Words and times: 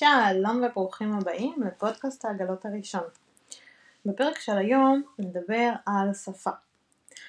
שלום 0.00 0.62
וברוכים 0.62 1.12
הבאים 1.12 1.62
לפודקאסט 1.62 2.24
העגלות 2.24 2.64
הראשון. 2.64 3.02
בפרק 4.06 4.38
של 4.38 4.58
היום 4.58 5.02
נדבר 5.18 5.72
על 5.86 6.14
שפה. 6.14 6.50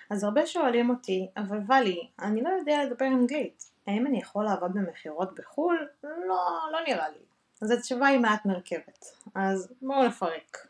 אז 0.09 0.23
הרבה 0.23 0.45
שואלים 0.45 0.89
אותי, 0.89 1.29
אבל 1.37 1.59
ואלי, 1.67 2.07
אני 2.19 2.41
לא 2.41 2.49
יודע 2.49 2.83
לדבר 2.85 3.05
אנגלית, 3.05 3.71
האם 3.87 4.07
אני 4.07 4.19
יכול 4.19 4.45
לעבוד 4.45 4.73
במכירות 4.73 5.35
בחו"ל? 5.35 5.87
לא, 6.03 6.69
לא 6.71 6.79
נראה 6.87 7.09
לי. 7.09 7.25
אז 7.61 7.71
התשובה 7.71 8.07
היא 8.07 8.19
מעט 8.19 8.45
מרכבת. 8.45 9.05
אז 9.35 9.73
בואו 9.81 10.07
נפרק. 10.07 10.67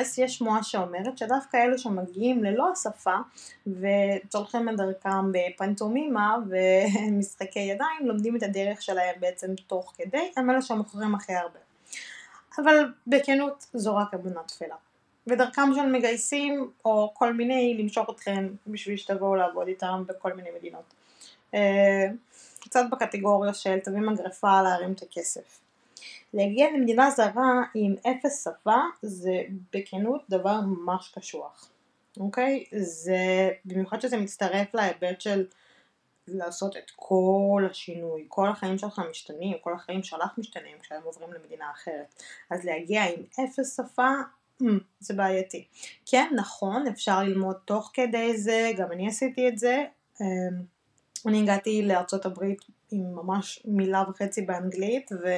בתכלס 0.00 0.18
יש 0.18 0.38
שמועה 0.38 0.62
שאומרת 0.62 1.18
שדווקא 1.18 1.56
אלו 1.56 1.78
שמגיעים 1.78 2.44
ללא 2.44 2.70
השפה 2.72 3.16
וצולחים 3.66 4.68
את 4.68 4.76
דרכם 4.76 5.32
בפנטומימה 5.32 6.36
ומשחקי 6.48 7.60
ידיים 7.60 8.06
לומדים 8.06 8.36
את 8.36 8.42
הדרך 8.42 8.82
שלהם 8.82 9.14
בעצם 9.20 9.54
תוך 9.66 9.92
כדי, 9.96 10.32
הם 10.36 10.50
אלה 10.50 10.62
שמוכרים 10.62 11.14
הכי 11.14 11.34
הרבה. 11.34 11.58
אבל 12.58 12.92
בכנות 13.06 13.66
זו 13.74 13.96
רק 13.96 14.14
אמונה 14.14 14.40
תפלה. 14.46 14.74
ודרכם 15.26 15.74
של 15.74 15.86
מגייסים 15.86 16.70
או 16.84 17.10
כל 17.14 17.32
מיני 17.32 17.76
למשוך 17.78 18.10
אתכם 18.10 18.48
בשביל 18.66 18.96
שתבואו 18.96 19.34
לעבוד 19.34 19.68
איתם 19.68 20.04
בכל 20.06 20.32
מיני 20.32 20.48
מדינות. 20.58 20.94
אה, 21.54 22.06
קצת 22.60 22.84
בקטגוריה 22.92 23.54
של 23.54 23.78
תביא 23.78 24.00
מגרפה 24.00 24.62
להרים 24.62 24.92
את 24.92 25.02
הכסף. 25.02 25.60
להגיע 26.34 26.66
למדינה 26.76 27.10
זרה 27.10 27.62
עם 27.74 27.94
אפס 28.06 28.44
שפה 28.44 28.80
זה 29.02 29.42
בכנות 29.72 30.22
דבר 30.28 30.60
ממש 30.60 31.12
קשוח, 31.14 31.70
אוקיי? 32.20 32.64
זה, 32.72 33.50
במיוחד 33.64 34.00
שזה 34.00 34.16
מצטרף 34.16 34.74
להיבט 34.74 35.20
של 35.20 35.46
לעשות 36.28 36.76
את 36.76 36.90
כל 36.96 37.66
השינוי, 37.70 38.24
כל 38.28 38.48
החיים 38.48 38.78
שלך 38.78 39.00
משתנים, 39.10 39.56
כל 39.60 39.74
החיים 39.74 40.02
שלך 40.02 40.38
משתנים 40.38 40.78
כשהם 40.78 41.02
עוברים 41.04 41.32
למדינה 41.32 41.70
אחרת. 41.70 42.22
אז 42.50 42.64
להגיע 42.64 43.04
עם 43.04 43.22
אפס 43.44 43.76
שפה 43.76 44.08
mm, 44.62 44.66
זה 45.00 45.14
בעייתי. 45.14 45.66
כן, 46.06 46.32
נכון, 46.36 46.86
אפשר 46.86 47.22
ללמוד 47.22 47.56
תוך 47.64 47.90
כדי 47.94 48.36
זה, 48.36 48.70
גם 48.76 48.92
אני 48.92 49.08
עשיתי 49.08 49.48
את 49.48 49.58
זה. 49.58 49.84
אמ, 50.20 50.26
אני 51.26 51.42
הגעתי 51.42 51.82
לארצות 51.82 52.26
הברית 52.26 52.60
עם 52.90 53.14
ממש 53.14 53.62
מילה 53.64 54.04
וחצי 54.10 54.42
באנגלית, 54.42 55.10
ו... 55.12 55.28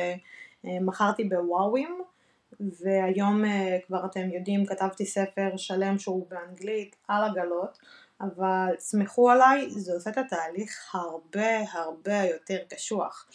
אה, 0.66 0.80
מכרתי 0.80 1.24
בוואווים 1.24 2.02
והיום 2.60 3.44
אה, 3.44 3.78
כבר 3.86 4.06
אתם 4.06 4.30
יודעים 4.32 4.66
כתבתי 4.66 5.06
ספר 5.06 5.56
שלם 5.56 5.98
שהוא 5.98 6.26
באנגלית 6.30 6.96
על 7.08 7.24
עגלות 7.24 7.78
אבל 8.20 8.74
סמכו 8.78 9.30
עליי 9.30 9.70
זה 9.70 9.92
עושה 9.92 10.10
את 10.10 10.18
התהליך 10.18 10.94
הרבה 10.94 11.58
הרבה 11.72 12.22
יותר 12.22 12.58
קשוח 12.68 13.28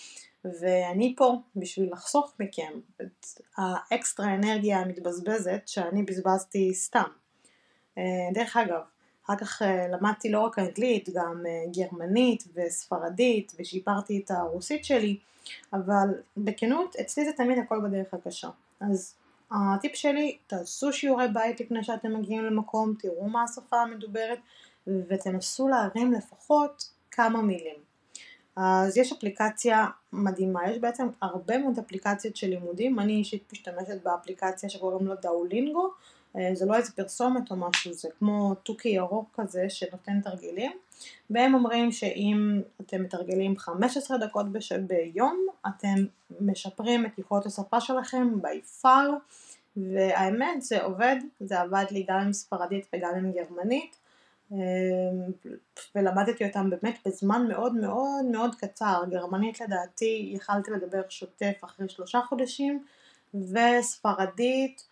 ואני 0.62 1.14
פה 1.18 1.36
בשביל 1.56 1.92
לחסוך 1.92 2.34
מכם 2.40 2.80
את 3.02 3.26
האקסטרה 3.58 4.36
אנרגיה 4.36 4.80
המתבזבזת 4.80 5.62
שאני 5.66 6.04
בזבזתי 6.04 6.74
סתם. 6.74 7.10
אה, 7.98 8.04
דרך 8.34 8.58
אגב, 8.58 8.82
אחר 9.28 9.36
כך 9.36 9.62
למדתי 9.92 10.32
לא 10.32 10.40
רק 10.40 10.60
אנגלית, 10.60 11.10
גם 11.14 11.44
גרמנית 11.76 12.44
וספרדית 12.56 13.54
ושיפרתי 13.60 14.22
את 14.26 14.32
הרוסית 14.32 14.86
שלי 14.86 15.18
אבל 15.74 16.08
בכנות, 16.38 16.96
אצלי 16.96 17.26
זה 17.26 17.32
תמיד 17.32 17.58
הכל 17.58 17.80
בדרך 17.84 18.14
הקשה. 18.14 18.50
אז 18.80 19.16
הטיפ 19.52 19.96
שלי, 19.96 20.38
תעשו 20.48 20.94
שיעורי 20.94 21.28
בית 21.34 21.60
לפני 21.60 21.84
שאתם 21.84 22.14
מגיעים 22.14 22.46
למקום, 22.46 22.94
תראו 23.00 23.30
מה 23.30 23.44
השפה 23.44 23.82
המדוברת 23.82 24.40
ותנסו 24.88 25.68
להרים 25.68 26.12
לפחות 26.12 26.90
כמה 27.12 27.42
מילים. 27.42 27.76
אז 28.56 28.98
יש 28.98 29.12
אפליקציה 29.12 29.86
מדהימה, 30.14 30.72
יש 30.72 30.78
בעצם 30.78 31.08
הרבה 31.22 31.58
מאוד 31.58 31.80
אפליקציות 31.80 32.36
של 32.36 32.48
לימודים, 32.48 33.00
אני 33.00 33.14
אישית 33.14 33.54
משתמשת 33.54 34.04
באפליקציה 34.04 34.70
שקוראים 34.70 35.08
לו 35.08 35.14
דאולינגו, 35.22 35.86
אה, 35.86 35.92
זה 36.54 36.66
לא 36.66 36.76
איזה 36.76 36.92
פרסומת 36.92 37.52
או 37.52 37.56
משהו, 37.56 37.94
זה 37.94 38.10
כמו 38.20 38.56
תוכי 38.56 38.90
ירוק 38.90 39.30
כזה 39.34 39.66
שנותן 39.70 40.22
תרגילים, 40.22 40.72
והם 41.30 41.54
אומרים 41.54 41.92
שאם 41.92 42.62
אתם 42.82 43.04
מתרגלים 43.04 43.58
15 43.58 44.18
דקות 44.18 44.52
בש... 44.52 44.72
ביום, 44.72 45.48
אתם 45.68 46.06
משפרים 46.42 47.06
את 47.06 47.20
יכולות 47.20 47.46
השפה 47.46 47.82
שלכם 47.82 48.28
by 48.42 48.84
far, 48.84 49.36
והאמת 49.78 50.62
זה 50.62 50.84
עובד, 50.84 51.16
זה 51.40 51.62
עבד 51.62 51.86
לי 51.92 52.06
גם 52.10 52.20
עם 52.20 52.34
ספרדית 52.34 52.88
וגם 52.94 53.16
עם 53.16 53.32
גרמנית, 53.32 53.98
אה, 54.52 54.58
ולמדתי 55.96 56.48
אותם 56.48 56.70
באמת 56.70 56.98
בזמן 57.06 57.48
מאוד 57.48 57.76
מאוד 57.76 58.26
מאוד 58.32 58.56
קצר, 58.56 59.04
גרמנית 59.10 59.62
לדעתי 59.62 60.30
יכלתי 60.34 60.72
לדבר 60.72 61.02
שוטף 61.10 61.54
אחרי 61.64 61.90
שלושה 61.90 62.20
חודשים, 62.30 62.84
וספרדית 63.34 64.84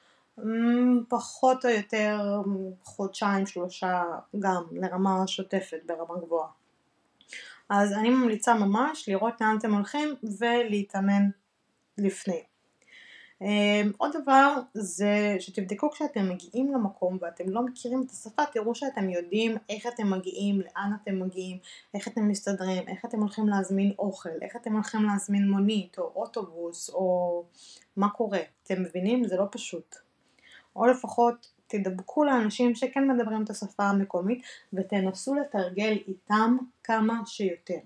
פחות 1.09 1.65
או 1.65 1.69
יותר 1.69 2.41
חודשיים 2.83 3.45
שלושה 3.45 4.03
גם 4.39 4.63
לרמה 4.71 5.27
שוטפת 5.27 5.79
ברמה 5.85 6.19
גבוהה. 6.25 6.49
אז 7.69 7.93
אני 7.93 8.09
ממליצה 8.09 8.53
ממש 8.53 9.09
לראות 9.09 9.41
לאן 9.41 9.57
אתם 9.59 9.73
הולכים 9.73 10.15
ולהתאמן 10.39 11.29
לפני. 11.97 12.43
אמ, 13.41 13.91
עוד 13.97 14.11
דבר 14.23 14.55
זה 14.73 15.35
שתבדקו 15.39 15.91
כשאתם 15.91 16.29
מגיעים 16.29 16.73
למקום 16.73 17.17
ואתם 17.21 17.49
לא 17.49 17.61
מכירים 17.61 18.03
את 18.05 18.11
השפה, 18.11 18.43
תראו 18.53 18.75
שאתם 18.75 19.09
יודעים 19.09 19.57
איך 19.69 19.87
אתם 19.87 20.09
מגיעים, 20.09 20.61
לאן 20.61 20.91
אתם 21.03 21.19
מגיעים, 21.19 21.57
איך 21.93 22.07
אתם 22.07 22.27
מסתדרים, 22.27 22.87
איך 22.87 23.05
אתם 23.05 23.19
הולכים 23.19 23.49
להזמין 23.49 23.93
אוכל, 23.99 24.29
איך 24.41 24.55
אתם 24.55 24.73
הולכים 24.73 25.03
להזמין 25.03 25.49
מונית 25.49 25.97
או 25.97 26.11
אוטובוס 26.15 26.89
או 26.89 27.43
מה 27.97 28.09
קורה. 28.09 28.41
אתם 28.63 28.81
מבינים? 28.83 29.27
זה 29.27 29.35
לא 29.37 29.45
פשוט. 29.51 30.04
או 30.75 30.85
לפחות 30.85 31.51
תדבקו 31.67 32.23
לאנשים 32.23 32.75
שכן 32.75 33.11
מדברים 33.11 33.43
את 33.43 33.49
השפה 33.49 33.83
המקומית 33.83 34.43
ותנסו 34.73 35.35
לתרגל 35.35 35.97
איתם 36.07 36.57
כמה 36.83 37.21
שיותר. 37.25 37.79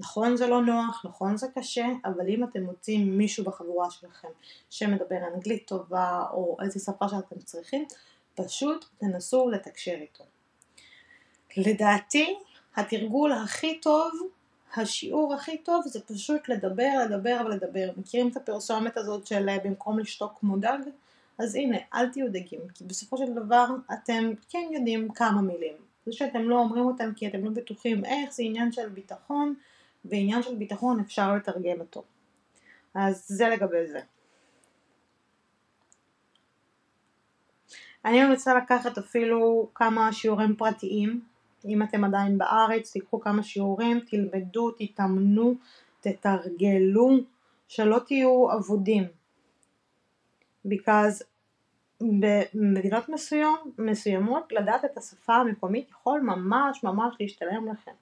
נכון 0.00 0.36
זה 0.36 0.46
לא 0.46 0.62
נוח, 0.62 1.04
נכון 1.04 1.36
זה 1.36 1.46
קשה, 1.54 1.86
אבל 2.04 2.28
אם 2.28 2.44
אתם 2.44 2.62
מוצאים 2.62 3.18
מישהו 3.18 3.44
בחבורה 3.44 3.90
שלכם 3.90 4.28
שמדבר 4.70 5.18
אנגלית 5.34 5.66
טובה 5.66 6.24
או 6.32 6.56
איזה 6.62 6.80
שפה 6.80 7.08
שאתם 7.08 7.38
צריכים, 7.38 7.84
פשוט 8.34 8.84
תנסו 8.98 9.50
לתקשר 9.50 9.94
איתו. 10.00 10.24
לדעתי 11.56 12.38
התרגול 12.76 13.32
הכי 13.32 13.80
טוב, 13.80 14.12
השיעור 14.76 15.34
הכי 15.34 15.58
טוב 15.58 15.84
זה 15.86 16.00
פשוט 16.00 16.48
לדבר, 16.48 16.90
לדבר 17.04 17.40
ולדבר. 17.44 17.90
מכירים 17.96 18.28
את 18.28 18.36
הפרסומת 18.36 18.96
הזאת 18.96 19.26
של 19.26 19.56
במקום 19.64 19.98
לשתוק 19.98 20.32
כמו 20.40 20.56
דג? 20.56 20.78
אז 21.38 21.54
הנה, 21.54 21.76
אל 21.94 22.08
תהיו 22.08 22.32
דגים, 22.32 22.60
כי 22.74 22.84
בסופו 22.84 23.18
של 23.18 23.34
דבר 23.34 23.66
אתם 23.92 24.30
כן 24.48 24.68
יודעים 24.70 25.12
כמה 25.12 25.42
מילים. 25.42 25.74
זה 26.06 26.12
שאתם 26.12 26.42
לא 26.42 26.58
אומרים 26.58 26.84
אותם 26.84 27.10
כי 27.16 27.28
אתם 27.28 27.44
לא 27.44 27.50
בטוחים 27.50 28.04
איך, 28.04 28.32
זה 28.32 28.42
עניין 28.42 28.72
של 28.72 28.88
ביטחון, 28.88 29.54
ועניין 30.04 30.42
של 30.42 30.54
ביטחון 30.54 31.00
אפשר 31.00 31.34
לתרגל 31.34 31.80
אותו. 31.80 32.02
אז 32.94 33.24
זה 33.28 33.48
לגבי 33.48 33.86
זה. 33.86 34.00
אני 38.04 38.24
ממליצה 38.24 38.54
לקחת 38.54 38.98
אפילו 38.98 39.68
כמה 39.74 40.12
שיעורים 40.12 40.56
פרטיים, 40.56 41.20
אם 41.64 41.82
אתם 41.82 42.04
עדיין 42.04 42.38
בארץ, 42.38 42.92
תיקחו 42.92 43.20
כמה 43.20 43.42
שיעורים, 43.42 44.00
תלמדו, 44.00 44.70
תתאמנו, 44.70 45.54
תתרגלו, 46.00 47.10
שלא 47.68 47.98
תהיו 48.06 48.52
אבודים. 48.52 49.04
Because 50.66 51.24
במדינות 52.00 53.08
מסוים, 53.08 53.56
מסוימות 53.78 54.52
לדעת 54.52 54.84
את 54.84 54.98
השפה 54.98 55.34
המקומית 55.34 55.90
יכול 55.90 56.20
ממש 56.20 56.84
ממש 56.84 57.16
להשתלם 57.20 57.68
לכם. 57.72 57.92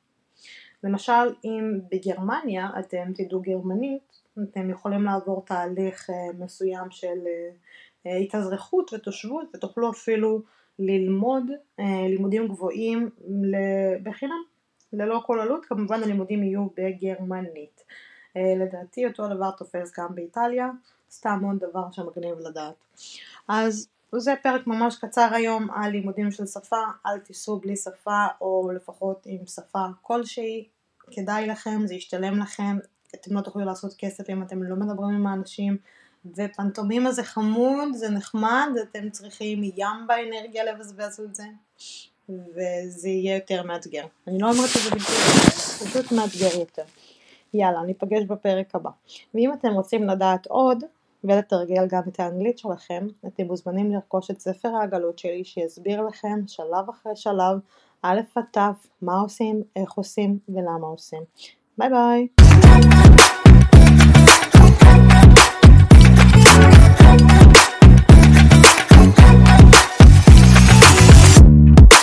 למשל 0.84 1.34
אם 1.44 1.80
בגרמניה 1.90 2.70
אתם 2.78 3.12
תדעו 3.14 3.40
גרמנית 3.40 4.26
אתם 4.42 4.70
יכולים 4.70 5.02
לעבור 5.02 5.44
תהליך 5.46 6.10
אה, 6.10 6.14
מסוים 6.38 6.90
של 6.90 7.19
אה, 7.26 7.50
אה, 8.06 8.16
התאזרחות 8.16 8.92
ותושבות 8.92 9.46
ותוכלו 9.54 9.90
אפילו 9.90 10.42
ללמוד 10.78 11.44
לימודים 12.08 12.48
גבוהים 12.48 13.10
בחינם 14.02 14.42
ללא 14.92 15.22
כל 15.26 15.40
עלות. 15.40 15.64
כמובן 15.64 16.02
הלימודים 16.02 16.42
יהיו 16.42 16.66
בגרמנית. 16.76 17.84
לדעתי 18.36 19.06
אותו 19.06 19.28
דבר 19.28 19.50
תופס 19.50 19.98
גם 19.98 20.14
באיטליה 20.14 20.70
סתם 21.10 21.40
עוד 21.44 21.58
דבר 21.58 21.90
שמגניב 21.92 22.38
לדעת. 22.38 22.74
אז 23.48 23.88
זה 24.16 24.34
פרק 24.42 24.66
ממש 24.66 24.96
קצר 24.96 25.28
היום 25.32 25.70
על 25.70 25.90
לימודים 25.90 26.30
של 26.30 26.46
שפה, 26.46 26.82
אל 27.06 27.18
תיסעו 27.18 27.58
בלי 27.58 27.76
שפה 27.76 28.26
או 28.40 28.70
לפחות 28.74 29.22
עם 29.26 29.46
שפה 29.46 29.84
כלשהי, 30.02 30.64
כדאי 31.10 31.46
לכם, 31.46 31.86
זה 31.86 31.94
ישתלם 31.94 32.38
לכם, 32.38 32.78
אתם 33.14 33.34
לא 33.34 33.40
תוכלו 33.40 33.64
לעשות 33.64 33.94
כסף 33.98 34.30
אם 34.30 34.42
אתם 34.42 34.62
לא 34.62 34.76
מדברים 34.76 35.14
עם 35.14 35.26
האנשים 35.26 35.76
ופנטומימה 36.36 37.12
זה 37.12 37.24
חמוד, 37.24 37.88
זה 37.92 38.10
נחמד, 38.10 38.68
אתם 38.82 39.10
צריכים 39.10 39.64
ים 39.64 40.06
באנרגיה 40.06 40.64
לבזבז 40.64 41.20
על 41.20 41.26
זה, 41.32 41.44
וזה 42.28 43.08
יהיה 43.08 43.34
יותר 43.34 43.62
מאתגר. 43.62 44.04
אני 44.26 44.38
לא 44.38 44.50
אומרת 44.50 44.68
שזה 44.68 44.90
בלתי 44.90 45.04
פשוט 45.84 46.12
מאתגר 46.12 46.60
יותר. 46.60 46.84
יאללה, 47.54 47.82
ניפגש 47.82 48.22
בפרק 48.24 48.74
הבא. 48.74 48.90
ואם 49.34 49.52
אתם 49.52 49.68
רוצים 49.68 50.08
לדעת 50.08 50.46
עוד, 50.46 50.84
ולתרגל 51.28 51.87
גם 51.88 52.02
את 52.08 52.20
האנגלית 52.20 52.58
שלכם, 52.58 53.06
אתם 53.26 53.46
מוזמנים 53.46 53.93
לרכוש 53.93 54.31
את 54.31 54.40
ספר 54.40 54.69
העגלות 54.69 55.19
שלי 55.19 55.44
שיסביר 55.44 56.02
לכם 56.02 56.40
שלב 56.46 56.88
אחרי 56.90 57.17
שלב, 57.17 57.58
א' 58.02 58.20
עד 58.34 58.44
ת', 58.50 58.58
מה 59.02 59.20
עושים, 59.20 59.62
איך 59.76 59.93
עושים 59.93 60.38
ולמה 60.49 60.87
עושים. 60.87 61.23
ביי 61.78 61.88
ביי! 61.90 62.28